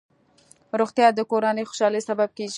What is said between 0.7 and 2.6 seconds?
روغتیا د کورنۍ خوشحالۍ سبب کېږي.